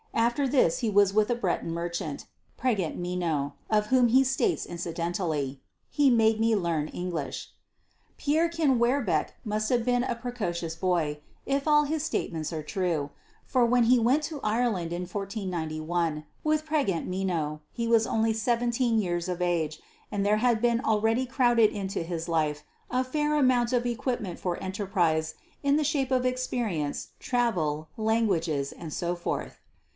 After 0.15 0.47
this 0.47 0.79
he 0.79 0.89
was 0.89 1.13
with 1.13 1.29
a 1.29 1.35
Breton 1.35 1.71
merchant, 1.71 2.25
Pregent 2.57 2.97
Meno, 2.97 3.53
of 3.69 3.87
whom 3.87 4.07
he 4.07 4.23
states 4.23 4.65
incidentally: 4.65 5.61
"he 5.89 6.09
made 6.09 6.39
me 6.39 6.55
learn 6.55 6.87
English." 6.87 7.51
Pierrequin 8.17 8.77
Werbecque 8.79 9.33
must 9.45 9.69
have 9.69 9.85
been 9.85 10.03
a 10.03 10.15
precocious 10.15 10.75
boy 10.75 11.19
if 11.45 11.67
all 11.67 11.83
his 11.83 12.03
statements 12.03 12.51
are 12.51 12.63
true 12.63 13.11
for 13.45 13.63
when 13.63 13.83
he 13.85 13.99
went 13.99 14.23
to 14.23 14.41
Ireland 14.41 14.91
in 14.91 15.03
1491 15.03 16.25
with 16.43 16.65
Pregent 16.65 17.05
Meno 17.07 17.61
he 17.71 17.87
was 17.87 18.05
only 18.07 18.33
seventeen 18.33 18.97
years 18.97 19.29
of 19.29 19.39
age, 19.41 19.79
and 20.11 20.25
there 20.25 20.37
had 20.37 20.61
been 20.61 20.81
already 20.81 21.25
crowded 21.27 21.69
into 21.69 22.01
his 22.01 22.27
life 22.27 22.63
a 22.89 23.03
fair 23.03 23.35
amount 23.37 23.71
of 23.71 23.83
the 23.83 23.91
equipment 23.91 24.39
for 24.39 24.57
enterprise 24.63 25.35
in 25.63 25.77
the 25.77 25.83
shape 25.85 26.09
of 26.11 26.25
experience, 26.25 27.09
travel, 27.19 27.87
languages, 27.97 28.71
and 28.71 28.91
so 28.91 29.15
forth. 29.15 29.59